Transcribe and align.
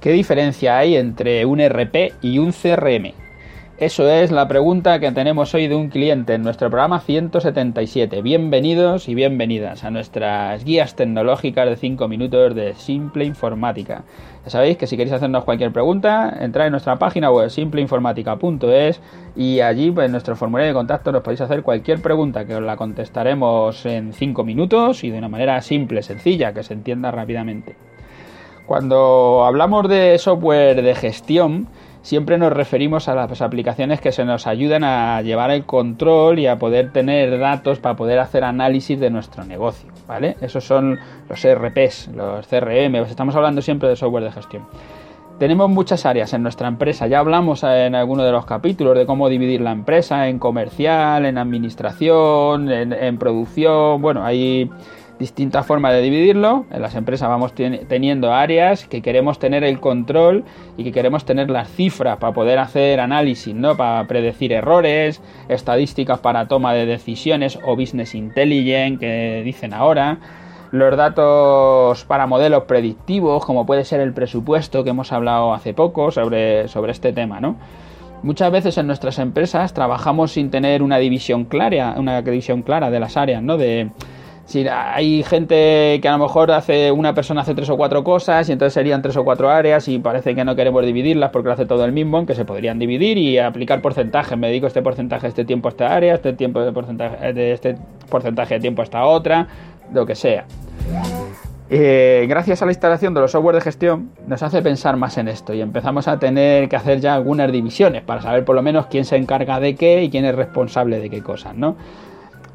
¿Qué 0.00 0.12
diferencia 0.12 0.78
hay 0.78 0.96
entre 0.96 1.44
un 1.44 1.60
RP 1.60 2.14
y 2.22 2.38
un 2.38 2.52
CRM? 2.52 3.12
Eso 3.76 4.08
es 4.08 4.30
la 4.30 4.48
pregunta 4.48 4.98
que 4.98 5.12
tenemos 5.12 5.52
hoy 5.52 5.68
de 5.68 5.74
un 5.74 5.90
cliente 5.90 6.32
en 6.32 6.42
nuestro 6.42 6.70
programa 6.70 7.00
177. 7.00 8.22
Bienvenidos 8.22 9.10
y 9.10 9.14
bienvenidas 9.14 9.84
a 9.84 9.90
nuestras 9.90 10.64
guías 10.64 10.96
tecnológicas 10.96 11.68
de 11.68 11.76
5 11.76 12.08
minutos 12.08 12.54
de 12.54 12.72
Simple 12.76 13.26
Informática. 13.26 14.04
Ya 14.44 14.50
sabéis 14.50 14.78
que 14.78 14.86
si 14.86 14.96
queréis 14.96 15.12
hacernos 15.12 15.44
cualquier 15.44 15.70
pregunta, 15.70 16.34
entrad 16.40 16.68
en 16.68 16.72
nuestra 16.72 16.98
página 16.98 17.30
web 17.30 17.50
simpleinformática.es 17.50 19.02
y 19.36 19.60
allí 19.60 19.90
pues, 19.90 20.06
en 20.06 20.12
nuestro 20.12 20.34
formulario 20.34 20.68
de 20.68 20.78
contacto 20.78 21.12
nos 21.12 21.22
podéis 21.22 21.42
hacer 21.42 21.62
cualquier 21.62 22.00
pregunta 22.00 22.46
que 22.46 22.54
os 22.54 22.62
la 22.62 22.78
contestaremos 22.78 23.84
en 23.84 24.14
5 24.14 24.44
minutos 24.44 25.04
y 25.04 25.10
de 25.10 25.18
una 25.18 25.28
manera 25.28 25.60
simple, 25.60 26.02
sencilla, 26.02 26.54
que 26.54 26.62
se 26.62 26.72
entienda 26.72 27.10
rápidamente. 27.10 27.76
Cuando 28.70 29.44
hablamos 29.44 29.88
de 29.88 30.16
software 30.18 30.80
de 30.80 30.94
gestión, 30.94 31.66
siempre 32.02 32.38
nos 32.38 32.52
referimos 32.52 33.08
a 33.08 33.16
las 33.16 33.42
aplicaciones 33.42 34.00
que 34.00 34.12
se 34.12 34.24
nos 34.24 34.46
ayudan 34.46 34.84
a 34.84 35.20
llevar 35.22 35.50
el 35.50 35.64
control 35.64 36.38
y 36.38 36.46
a 36.46 36.56
poder 36.56 36.92
tener 36.92 37.36
datos 37.40 37.80
para 37.80 37.96
poder 37.96 38.20
hacer 38.20 38.44
análisis 38.44 39.00
de 39.00 39.10
nuestro 39.10 39.42
negocio, 39.42 39.90
¿vale? 40.06 40.36
Esos 40.40 40.62
son 40.62 41.00
los 41.28 41.44
ERPs, 41.44 42.10
los 42.14 42.46
CRM, 42.46 42.94
estamos 42.94 43.34
hablando 43.34 43.60
siempre 43.60 43.88
de 43.88 43.96
software 43.96 44.22
de 44.22 44.30
gestión. 44.30 44.62
Tenemos 45.40 45.68
muchas 45.68 46.06
áreas 46.06 46.32
en 46.32 46.44
nuestra 46.44 46.68
empresa, 46.68 47.08
ya 47.08 47.18
hablamos 47.18 47.64
en 47.64 47.96
alguno 47.96 48.22
de 48.22 48.30
los 48.30 48.46
capítulos 48.46 48.96
de 48.96 49.04
cómo 49.04 49.28
dividir 49.28 49.62
la 49.62 49.72
empresa 49.72 50.28
en 50.28 50.38
comercial, 50.38 51.26
en 51.26 51.38
administración, 51.38 52.70
en, 52.70 52.92
en 52.92 53.18
producción, 53.18 54.00
bueno, 54.00 54.24
hay 54.24 54.70
distintas 55.20 55.66
formas 55.66 55.92
de 55.92 56.00
dividirlo. 56.00 56.64
En 56.72 56.82
las 56.82 56.96
empresas 56.96 57.28
vamos 57.28 57.52
teniendo 57.54 58.32
áreas 58.32 58.86
que 58.86 59.02
queremos 59.02 59.38
tener 59.38 59.62
el 59.62 59.78
control 59.78 60.44
y 60.76 60.82
que 60.82 60.92
queremos 60.92 61.24
tener 61.26 61.50
las 61.50 61.68
cifras 61.68 62.16
para 62.16 62.32
poder 62.32 62.58
hacer 62.58 62.98
análisis, 62.98 63.54
¿no? 63.54 63.76
Para 63.76 64.08
predecir 64.08 64.52
errores, 64.52 65.22
estadísticas 65.48 66.18
para 66.18 66.48
toma 66.48 66.72
de 66.72 66.86
decisiones 66.86 67.58
o 67.64 67.76
business 67.76 68.14
intelligence 68.14 68.98
que 68.98 69.42
dicen 69.44 69.74
ahora. 69.74 70.18
Los 70.72 70.96
datos 70.96 72.04
para 72.06 72.26
modelos 72.26 72.64
predictivos, 72.64 73.44
como 73.44 73.66
puede 73.66 73.84
ser 73.84 74.00
el 74.00 74.14
presupuesto 74.14 74.84
que 74.84 74.90
hemos 74.90 75.12
hablado 75.12 75.52
hace 75.52 75.74
poco 75.74 76.10
sobre, 76.12 76.66
sobre 76.68 76.92
este 76.92 77.12
tema, 77.12 77.40
¿no? 77.40 77.56
Muchas 78.22 78.52
veces 78.52 78.78
en 78.78 78.86
nuestras 78.86 79.18
empresas 79.18 79.74
trabajamos 79.74 80.32
sin 80.32 80.50
tener 80.50 80.82
una 80.82 80.98
división 80.98 81.44
clara, 81.44 81.94
una 81.98 82.22
división 82.22 82.62
clara 82.62 82.90
de 82.90 83.00
las 83.00 83.16
áreas, 83.16 83.42
¿no? 83.42 83.56
De, 83.56 83.90
si 84.50 84.66
hay 84.66 85.22
gente 85.22 86.00
que 86.02 86.08
a 86.08 86.12
lo 86.16 86.24
mejor 86.24 86.50
hace 86.50 86.90
una 86.90 87.14
persona 87.14 87.42
hace 87.42 87.54
tres 87.54 87.70
o 87.70 87.76
cuatro 87.76 88.02
cosas 88.02 88.48
y 88.48 88.52
entonces 88.52 88.74
serían 88.74 89.00
tres 89.00 89.16
o 89.16 89.22
cuatro 89.22 89.48
áreas 89.48 89.86
y 89.86 90.00
parece 90.00 90.34
que 90.34 90.44
no 90.44 90.56
queremos 90.56 90.84
dividirlas 90.84 91.30
porque 91.30 91.46
lo 91.46 91.52
hace 91.52 91.66
todo 91.66 91.84
el 91.84 91.92
mismo, 91.92 92.16
aunque 92.16 92.34
se 92.34 92.44
podrían 92.44 92.80
dividir 92.80 93.16
y 93.16 93.38
aplicar 93.38 93.80
porcentajes. 93.80 94.36
Me 94.36 94.48
dedico 94.48 94.66
este 94.66 94.82
porcentaje 94.82 95.28
este 95.28 95.44
tiempo 95.44 95.68
a 95.68 95.70
esta 95.70 95.94
área, 95.94 96.14
este 96.14 96.32
tiempo 96.32 96.60
de 96.62 96.72
porcentaje 96.72 97.32
de 97.32 97.52
este 97.52 97.76
porcentaje 98.08 98.54
de 98.54 98.60
tiempo 98.60 98.82
a 98.82 98.84
esta 98.86 99.04
otra, 99.04 99.46
lo 99.94 100.04
que 100.04 100.16
sea. 100.16 100.46
Eh, 101.72 102.26
gracias 102.28 102.60
a 102.60 102.66
la 102.66 102.72
instalación 102.72 103.14
de 103.14 103.20
los 103.20 103.30
software 103.30 103.54
de 103.54 103.60
gestión 103.60 104.10
nos 104.26 104.42
hace 104.42 104.62
pensar 104.62 104.96
más 104.96 105.16
en 105.16 105.28
esto 105.28 105.54
y 105.54 105.60
empezamos 105.60 106.08
a 106.08 106.18
tener 106.18 106.68
que 106.68 106.74
hacer 106.74 106.98
ya 106.98 107.14
algunas 107.14 107.52
divisiones 107.52 108.02
para 108.02 108.20
saber 108.20 108.44
por 108.44 108.56
lo 108.56 108.62
menos 108.62 108.86
quién 108.86 109.04
se 109.04 109.14
encarga 109.14 109.60
de 109.60 109.76
qué 109.76 110.02
y 110.02 110.10
quién 110.10 110.24
es 110.24 110.34
responsable 110.34 110.98
de 110.98 111.08
qué 111.08 111.22
cosas, 111.22 111.54
¿no? 111.54 111.76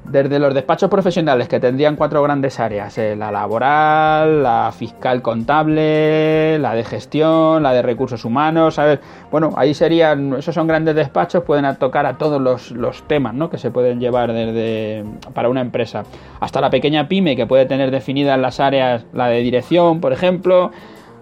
Desde 0.07 0.39
los 0.39 0.53
despachos 0.53 0.89
profesionales 0.89 1.47
que 1.47 1.59
tendrían 1.59 1.95
cuatro 1.95 2.21
grandes 2.21 2.59
áreas, 2.59 2.97
eh, 2.97 3.15
la 3.15 3.31
laboral, 3.31 4.43
la 4.43 4.71
fiscal 4.71 5.21
contable, 5.21 6.59
la 6.59 6.75
de 6.75 6.83
gestión, 6.83 7.63
la 7.63 7.73
de 7.73 7.81
recursos 7.81 8.23
humanos, 8.23 8.75
¿sabes? 8.75 8.99
Bueno, 9.31 9.53
ahí 9.57 9.73
serían, 9.73 10.33
esos 10.33 10.53
son 10.53 10.67
grandes 10.67 10.95
despachos, 10.95 11.43
pueden 11.43 11.75
tocar 11.77 12.05
a 12.05 12.17
todos 12.17 12.41
los, 12.41 13.03
temas 13.07 13.33
¿no? 13.33 13.49
que 13.49 13.57
se 13.57 13.71
pueden 13.71 13.99
llevar 13.99 14.31
desde, 14.31 15.03
para 15.33 15.49
una 15.49 15.61
empresa, 15.61 16.03
hasta 16.39 16.61
la 16.61 16.69
pequeña 16.69 17.07
pyme 17.07 17.35
que 17.35 17.47
puede 17.47 17.65
tener 17.65 17.91
definidas 17.91 18.39
las 18.39 18.59
áreas, 18.59 19.05
la 19.13 19.27
de 19.27 19.39
dirección, 19.41 19.99
por 20.01 20.13
ejemplo, 20.13 20.71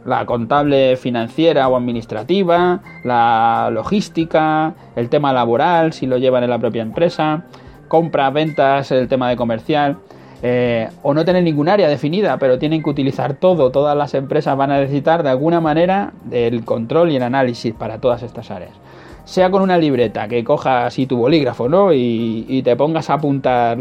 la 0.06 0.26
contable 0.26 0.98
financiera 0.98 1.68
o 1.70 1.78
administrativa, 1.78 2.82
la 3.06 3.70
logística, 3.72 4.74
el 4.98 5.08
tema 5.10 5.32
laboral, 5.32 5.94
si 5.94 6.06
lo 6.06 6.18
llevan 6.18 6.44
en 6.44 6.50
la 6.50 6.60
propia 6.60 6.82
empresa 6.82 7.46
compras, 7.94 8.34
ventas, 8.34 8.92
el 8.92 9.08
tema 9.08 9.30
de 9.30 9.36
comercial. 9.36 9.98
Eh, 10.42 10.90
o 11.04 11.14
no 11.14 11.24
tener 11.24 11.44
ningún 11.44 11.70
área 11.70 11.88
definida, 11.88 12.40
pero 12.40 12.58
tienen 12.58 12.82
que 12.82 12.90
utilizar 12.90 13.36
todo. 13.36 13.70
Todas 13.70 13.96
las 13.96 14.16
empresas 14.16 14.58
van 14.58 14.72
a 14.72 14.80
necesitar 14.80 15.22
de 15.22 15.30
alguna 15.30 15.62
manera 15.62 16.12
el 16.32 16.66
control 16.66 17.12
y 17.12 17.18
el 17.18 17.22
análisis 17.22 17.72
para 17.72 18.00
todas 18.00 18.24
estas 18.24 18.50
áreas 18.50 18.72
sea 19.26 19.50
con 19.50 19.62
una 19.62 19.78
libreta, 19.78 20.28
que 20.28 20.44
cojas 20.44 20.88
así 20.88 21.06
tu 21.06 21.18
bolígrafo, 21.18 21.70
¿no? 21.70 21.94
Y, 21.94 22.62
te 22.64 22.76
pongas 22.76 23.10
a 23.10 23.16
apuntar 23.16 23.78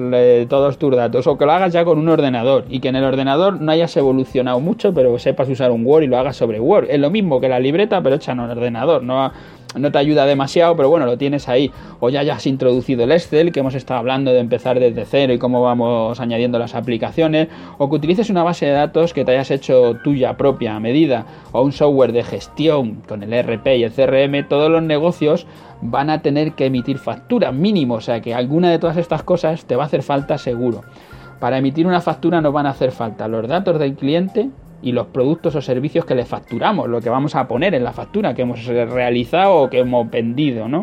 todos 0.49 0.79
tus 0.79 0.95
datos, 0.95 1.27
o 1.27 1.39
que 1.39 1.47
lo 1.47 1.53
hagas 1.53 1.73
ya 1.73 1.85
con 1.85 1.99
un 1.99 2.09
ordenador, 2.09 2.65
y 2.69 2.81
que 2.81 2.89
en 2.89 2.97
el 2.97 3.05
ordenador 3.05 3.61
no 3.61 3.71
hayas 3.73 3.97
evolucionado 3.97 4.61
mucho, 4.61 4.93
pero 4.93 5.19
sepas 5.19 5.49
usar 5.49 5.71
un 5.71 5.87
Word 5.87 6.05
y 6.05 6.07
lo 6.07 6.19
hagas 6.19 6.37
sobre 6.37 6.61
Word. 6.61 6.87
Es 6.91 6.99
lo 6.99 7.11
mismo 7.11 7.41
que 7.41 7.49
la 7.49 7.61
libreta, 7.61 8.03
pero 8.03 8.17
hecha 8.17 8.33
en 8.33 8.41
un 8.41 8.51
ordenador, 8.51 9.03
no, 9.03 9.33
no 9.77 9.91
te 9.91 9.99
ayuda 9.99 10.27
demasiado, 10.27 10.77
pero 10.77 10.89
bueno, 10.89 11.07
lo 11.07 11.17
tienes 11.17 11.49
ahí. 11.49 11.71
O 12.01 12.11
ya 12.11 12.21
hayas 12.21 12.47
introducido 12.47 13.05
el 13.05 13.13
Excel, 13.13 13.53
que 13.53 13.61
hemos 13.61 13.75
estado 13.75 14.01
hablando 14.01 14.33
de 14.33 14.41
empezar 14.41 14.79
desde 14.79 15.05
cero 15.05 15.33
y 15.33 15.39
cómo 15.39 15.63
vamos 15.63 16.21
añadiendo 16.21 16.59
las 16.59 16.75
aplicaciones, 16.75 17.49
o 17.79 17.89
que 17.89 17.97
utilices 17.97 18.31
una 18.31 18.43
base 18.43 18.67
de 18.67 18.73
datos 18.73 19.13
que 19.13 19.25
te 19.25 19.33
hayas 19.33 19.51
hecho 19.51 19.97
tuya 20.03 20.37
propia 20.37 20.77
a 20.77 20.81
medida, 20.81 21.27
o 21.53 21.63
un 21.63 21.73
software 21.73 22.13
de 22.13 22.23
gestión 22.23 23.03
con 23.09 23.23
el 23.23 23.33
RP 23.33 23.77
y 23.77 23.85
el 23.85 23.93
CRM, 23.93 24.49
todos 24.49 24.71
los 24.71 24.83
negocios 24.83 25.32
van 25.81 26.11
a 26.11 26.23
tener 26.23 26.53
que 26.53 26.67
emitir 26.67 26.99
factura 26.99 27.53
mínimo, 27.53 27.95
o 27.95 28.01
sea 28.01 28.21
que 28.21 28.35
alguna 28.35 28.71
de 28.71 28.79
todas 28.79 28.97
estas 28.97 29.23
cosas 29.23 29.65
te 29.65 29.77
va 29.77 29.85
a 29.85 29.87
hacer 29.87 30.03
falta 30.03 30.39
seguro. 30.39 30.83
Para 31.41 31.59
emitir 31.59 31.87
una 31.87 32.01
factura 32.01 32.41
nos 32.41 32.53
van 32.53 32.67
a 32.67 32.71
hacer 32.71 32.93
falta 32.93 33.29
los 33.29 33.49
datos 33.49 33.79
del 33.79 33.95
cliente 33.95 34.51
y 34.83 34.93
los 34.93 35.07
productos 35.09 35.55
o 35.55 35.63
servicios 35.63 36.05
que 36.05 36.15
le 36.15 36.25
facturamos, 36.25 36.89
lo 36.89 37.01
que 37.01 37.11
vamos 37.11 37.35
a 37.35 37.49
poner 37.49 37.75
en 37.75 37.85
la 37.85 37.93
factura 37.93 38.35
que 38.35 38.43
hemos 38.43 38.65
realizado 38.65 39.57
o 39.57 39.71
que 39.71 39.79
hemos 39.81 40.11
vendido, 40.11 40.69
¿no? 40.69 40.83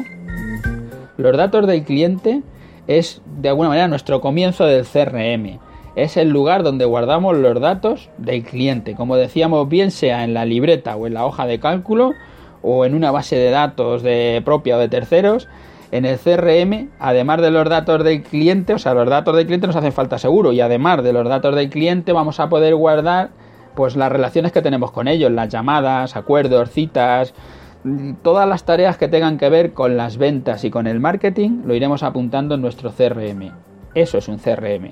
Los 1.17 1.35
datos 1.35 1.67
del 1.67 1.83
cliente 1.83 2.41
es 2.87 3.21
de 3.39 3.49
alguna 3.49 3.69
manera 3.69 3.87
nuestro 3.87 4.21
comienzo 4.21 4.65
del 4.65 4.85
CRM. 4.85 5.59
Es 5.95 6.17
el 6.17 6.29
lugar 6.29 6.63
donde 6.63 6.85
guardamos 6.85 7.37
los 7.37 7.59
datos 7.59 8.09
del 8.17 8.43
cliente. 8.43 8.95
Como 8.95 9.17
decíamos, 9.17 9.67
bien 9.67 9.91
sea 9.91 10.23
en 10.23 10.33
la 10.33 10.45
libreta 10.45 10.95
o 10.95 11.07
en 11.07 11.13
la 11.13 11.25
hoja 11.25 11.45
de 11.45 11.59
cálculo 11.59 12.13
o 12.61 12.85
en 12.85 12.95
una 12.95 13.11
base 13.11 13.35
de 13.35 13.49
datos 13.49 14.03
de 14.03 14.41
propia 14.43 14.77
o 14.77 14.79
de 14.79 14.89
terceros, 14.89 15.47
en 15.91 16.05
el 16.05 16.19
CRM, 16.19 16.89
además 16.99 17.41
de 17.41 17.51
los 17.51 17.67
datos 17.67 18.03
del 18.03 18.21
cliente, 18.21 18.73
o 18.73 18.79
sea, 18.79 18.93
los 18.93 19.09
datos 19.09 19.35
del 19.35 19.45
cliente 19.45 19.67
nos 19.67 19.75
hacen 19.75 19.91
falta 19.91 20.19
seguro, 20.19 20.51
y 20.51 20.61
además 20.61 21.03
de 21.03 21.13
los 21.13 21.27
datos 21.27 21.55
del 21.55 21.69
cliente 21.69 22.13
vamos 22.13 22.39
a 22.39 22.49
poder 22.49 22.75
guardar 22.75 23.31
pues 23.75 23.95
las 23.95 24.11
relaciones 24.11 24.51
que 24.51 24.61
tenemos 24.61 24.91
con 24.91 25.07
ellos, 25.07 25.31
las 25.31 25.49
llamadas, 25.49 26.15
acuerdos, 26.15 26.69
citas, 26.69 27.33
todas 28.21 28.47
las 28.47 28.65
tareas 28.65 28.97
que 28.97 29.07
tengan 29.07 29.37
que 29.37 29.49
ver 29.49 29.73
con 29.73 29.95
las 29.95 30.17
ventas 30.17 30.63
y 30.63 30.69
con 30.69 30.85
el 30.85 30.99
marketing, 30.99 31.61
lo 31.65 31.73
iremos 31.73 32.03
apuntando 32.03 32.55
en 32.55 32.61
nuestro 32.61 32.91
CRM. 32.91 33.51
Eso 33.95 34.17
es 34.17 34.27
un 34.27 34.37
CRM. 34.37 34.91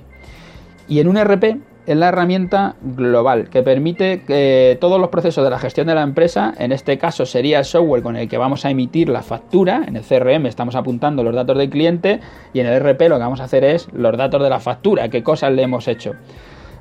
Y 0.87 0.99
en 0.99 1.07
un 1.07 1.17
RP 1.17 1.59
es 1.87 1.95
la 1.95 2.09
herramienta 2.09 2.75
global 2.81 3.49
que 3.49 3.63
permite 3.63 4.21
que 4.23 4.77
todos 4.81 4.99
los 4.99 5.09
procesos 5.09 5.43
de 5.45 5.49
la 5.49 5.57
gestión 5.57 5.87
de 5.87 5.95
la 5.95 6.01
empresa, 6.01 6.53
en 6.59 6.73
este 6.73 6.97
caso 6.97 7.25
sería 7.25 7.59
el 7.59 7.65
software 7.65 8.03
con 8.03 8.17
el 8.17 8.27
que 8.27 8.37
vamos 8.37 8.65
a 8.65 8.69
emitir 8.69 9.07
la 9.07 9.21
factura, 9.21 9.85
en 9.87 9.95
el 9.95 10.03
CRM 10.03 10.45
estamos 10.47 10.75
apuntando 10.75 11.23
los 11.23 11.33
datos 11.33 11.57
del 11.57 11.69
cliente 11.69 12.19
y 12.53 12.59
en 12.59 12.67
el 12.67 12.81
RP 12.81 13.07
lo 13.07 13.15
que 13.15 13.23
vamos 13.23 13.39
a 13.39 13.45
hacer 13.45 13.63
es 13.63 13.87
los 13.93 14.17
datos 14.17 14.43
de 14.43 14.49
la 14.49 14.59
factura, 14.59 15.07
qué 15.07 15.23
cosas 15.23 15.53
le 15.53 15.63
hemos 15.63 15.87
hecho. 15.87 16.11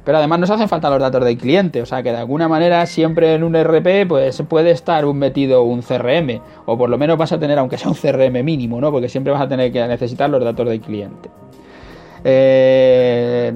Pero 0.05 0.19
además 0.19 0.41
nos 0.41 0.51
hacen 0.51 0.69
falta 0.69 0.91
los 0.91 1.01
datos 1.01 1.25
del 1.25 1.39
cliente, 1.39 1.83
o 1.83 1.87
sea 1.87 2.03
que 2.03 2.11
de 2.11 2.19
alguna 2.19 2.49
manera 2.49 2.85
siempre 2.87 3.35
en 3.35 3.45
un 3.45 3.55
RP 3.55 4.09
pues 4.09 4.43
puede 4.49 4.73
estar 4.73 5.05
un 5.05 5.19
metido 5.19 5.63
un 5.63 5.83
CRM, 5.83 6.41
o 6.65 6.77
por 6.77 6.91
lo 6.91 6.99
menos 6.99 7.17
vas 7.17 7.31
a 7.31 7.39
tener, 7.39 7.61
aunque 7.61 7.79
sea 7.79 7.91
un 7.91 7.97
CRM 7.97 8.43
mínimo, 8.45 8.81
¿no? 8.81 8.91
Porque 8.91 9.09
siempre 9.09 9.33
vas 9.33 9.43
a 9.43 9.49
tener 9.49 9.71
que 9.71 9.87
necesitar 9.87 10.29
los 10.29 10.43
datos 10.43 10.69
del 10.69 10.81
cliente. 10.81 11.29
Eh, 12.25 13.53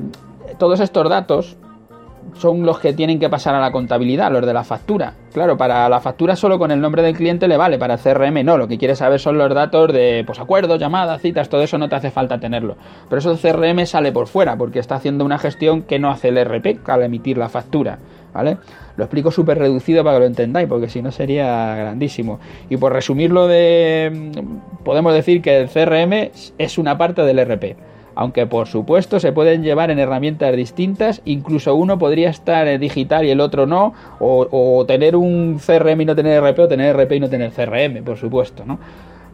todos 0.60 0.78
estos 0.78 1.08
datos 1.08 1.56
son 2.34 2.64
los 2.64 2.78
que 2.78 2.92
tienen 2.92 3.18
que 3.18 3.30
pasar 3.30 3.54
a 3.54 3.60
la 3.60 3.72
contabilidad, 3.72 4.30
los 4.30 4.44
de 4.46 4.52
la 4.52 4.62
factura. 4.62 5.14
Claro, 5.32 5.56
para 5.56 5.88
la 5.88 6.00
factura 6.00 6.36
solo 6.36 6.58
con 6.58 6.70
el 6.70 6.80
nombre 6.80 7.02
del 7.02 7.16
cliente 7.16 7.48
le 7.48 7.56
vale, 7.56 7.78
para 7.78 7.94
el 7.94 8.00
CRM 8.00 8.44
no, 8.44 8.58
lo 8.58 8.68
que 8.68 8.76
quieres 8.76 8.98
saber 8.98 9.20
son 9.20 9.38
los 9.38 9.52
datos 9.54 9.90
de 9.92 10.22
pues, 10.26 10.38
acuerdos, 10.38 10.78
llamadas, 10.78 11.22
citas, 11.22 11.48
todo 11.48 11.62
eso 11.62 11.78
no 11.78 11.88
te 11.88 11.96
hace 11.96 12.10
falta 12.10 12.38
tenerlo. 12.38 12.76
Pero 13.08 13.20
eso 13.20 13.32
el 13.32 13.38
CRM 13.38 13.86
sale 13.86 14.12
por 14.12 14.26
fuera, 14.26 14.56
porque 14.56 14.78
está 14.78 14.96
haciendo 14.96 15.24
una 15.24 15.38
gestión 15.38 15.82
que 15.82 15.98
no 15.98 16.10
hace 16.10 16.28
el 16.28 16.44
RP 16.44 16.86
al 16.86 17.02
emitir 17.02 17.38
la 17.38 17.48
factura. 17.48 17.98
¿Vale? 18.34 18.58
Lo 18.96 19.04
explico 19.04 19.32
súper 19.32 19.58
reducido 19.58 20.04
para 20.04 20.16
que 20.16 20.20
lo 20.20 20.26
entendáis, 20.26 20.68
porque 20.68 20.88
si 20.88 21.00
no 21.02 21.10
sería 21.10 21.74
grandísimo. 21.74 22.38
Y 22.68 22.76
por 22.76 22.92
resumirlo 22.92 23.48
de. 23.48 24.30
podemos 24.84 25.14
decir 25.14 25.42
que 25.42 25.58
el 25.58 25.68
CRM 25.68 26.30
es 26.58 26.78
una 26.78 26.96
parte 26.96 27.22
del 27.22 27.44
RP 27.44 27.76
aunque 28.14 28.46
por 28.46 28.66
supuesto 28.66 29.20
se 29.20 29.32
pueden 29.32 29.62
llevar 29.62 29.90
en 29.90 29.98
herramientas 29.98 30.54
distintas, 30.56 31.22
incluso 31.24 31.74
uno 31.74 31.98
podría 31.98 32.30
estar 32.30 32.78
digital 32.78 33.24
y 33.24 33.30
el 33.30 33.40
otro 33.40 33.66
no, 33.66 33.94
o, 34.18 34.84
tener 34.86 35.16
un 35.16 35.58
CRM 35.64 36.00
y 36.00 36.04
no 36.04 36.16
tener 36.16 36.42
RP, 36.42 36.58
o 36.60 36.68
tener 36.68 36.96
RP 36.96 37.12
y 37.12 37.20
no 37.20 37.28
tener 37.28 37.52
CRM, 37.52 38.04
por 38.04 38.16
supuesto, 38.16 38.64
¿no? 38.64 38.78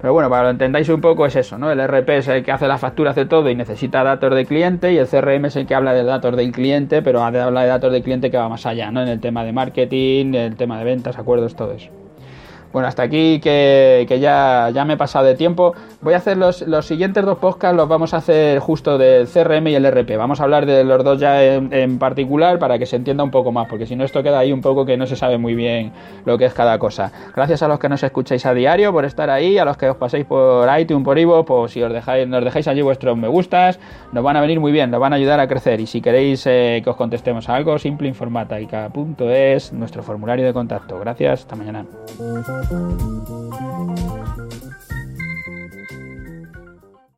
Pero 0.01 0.13
bueno, 0.13 0.29
para 0.29 0.45
lo 0.45 0.51
entendáis 0.51 0.89
un 0.91 1.01
poco 1.01 1.25
es 1.25 1.37
eso, 1.37 1.57
¿no? 1.57 1.71
El 1.73 1.81
RP 1.81 2.19
es 2.19 2.29
el 2.29 2.45
que 2.45 2.53
hace 2.53 2.69
la 2.69 2.77
factura, 2.77 3.13
hace 3.13 3.25
todo 3.25 3.49
y 3.49 3.55
necesita 3.55 4.05
datos 4.05 4.35
de 4.35 4.45
cliente 4.45 4.93
y 4.93 4.99
el 4.99 5.07
CRM 5.07 5.47
es 5.47 5.57
el 5.57 5.67
que 5.67 5.75
habla 5.75 5.95
de 5.95 6.05
datos 6.05 6.37
del 6.37 6.53
cliente, 6.53 7.01
pero 7.01 7.23
habla 7.23 7.63
de 7.63 7.67
datos 7.67 7.93
del 7.93 8.03
cliente 8.03 8.31
que 8.31 8.37
va 8.37 8.49
más 8.49 8.67
allá, 8.67 8.91
¿no? 8.91 9.03
En 9.03 9.09
el 9.09 9.21
tema 9.21 9.43
de 9.43 9.53
marketing, 9.53 10.35
el 10.35 10.57
tema 10.57 10.79
de 10.79 10.85
ventas, 10.85 11.19
acuerdos, 11.19 11.57
todo 11.57 11.73
eso. 11.73 12.06
Bueno, 12.73 12.89
hasta 12.89 13.03
aquí 13.03 13.41
que, 13.41 14.07
ya, 14.21 14.71
ya 14.73 14.85
me 14.85 14.95
he 14.95 14.97
pasado 14.97 15.25
de 15.25 15.35
tiempo. 15.35 15.75
Voy 16.03 16.15
a 16.15 16.19
hacer 16.19 16.37
los, 16.37 16.63
los, 16.63 16.87
siguientes 16.87 17.25
dos 17.25 17.39
podcasts, 17.39 17.77
los 17.77 17.89
vamos 17.89 18.15
a 18.15 18.19
hacer 18.19 18.59
justo 18.59 18.99
del 18.99 19.27
CRM 19.27 19.69
y 19.69 19.75
el 19.75 19.91
RP. 19.91 20.17
Vamos 20.17 20.41
a 20.41 20.45
hablar 20.45 20.67
de 20.67 20.85
los 20.85 21.03
dos 21.03 21.19
ya 21.19 21.43
en, 21.43 21.99
particular 21.99 22.59
para 22.59 22.79
que 22.79 22.87
se 22.87 22.97
entienda 22.97 23.25
un 23.25 23.31
poco 23.31 23.53
más, 23.53 23.69
porque 23.69 23.87
si 23.87 23.97
no 23.97 24.05
esto 24.05 24.23
queda 24.23 24.39
ahí 24.39 24.53
un 24.53 24.61
poco 24.61 24.85
que 24.85 24.97
no 24.97 25.07
se 25.07 25.17
sabe 25.17 25.39
muy 25.39 25.55
bien 25.55 25.93
lo 26.25 26.37
que 26.39 26.45
es 26.45 26.55
cada 26.55 26.79
cosa. 26.79 27.13
Gracias 27.35 27.63
a 27.63 27.69
los 27.69 27.79
que 27.79 27.89
nos 27.89 28.03
escucháis 28.03 28.45
a 28.47 28.55
diario 28.55 28.93
por 28.93 29.05
estar 29.05 29.31
ahí, 29.31 29.59
a 29.59 29.65
los 29.65 29.77
que 29.77 29.89
os 29.89 29.97
paséis 29.97 30.27
por 30.27 30.69
iTunes, 30.79 31.05
por 31.05 31.19
Ivo, 31.19 31.45
pues 31.45 31.73
si 31.73 31.83
os 31.83 31.93
dejáis, 31.93 32.29
nos 32.29 32.45
dejáis 32.45 32.69
allí 32.69 32.83
vuestros 32.83 33.17
me 33.17 33.29
gustas, 33.29 33.79
nos 34.13 34.23
van 34.23 34.37
a 34.37 34.41
venir 34.41 34.61
muy 34.61 34.73
bien, 34.73 34.91
nos 34.91 35.01
van 35.01 35.13
a 35.13 35.17
ayudar 35.17 35.41
a 35.41 35.49
crecer. 35.49 35.81
Y 35.81 35.87
si 35.87 36.01
queréis 36.01 36.47
eh, 36.47 36.81
que 36.83 36.91
os 36.91 36.97
contestemos 36.97 37.49
algo, 37.49 37.79
simple 37.79 38.09
informática.es, 38.09 39.73
nuestro 39.73 40.03
formulario 40.03 40.45
de 40.47 40.53
contacto. 40.53 40.99
Gracias, 40.99 41.41
hasta 41.41 41.57
mañana. 41.57 41.85
Thank 42.65 43.61
you. 43.61 43.76